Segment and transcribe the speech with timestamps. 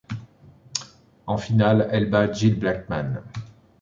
[1.27, 3.21] En finale, elle bat Jill Blackman.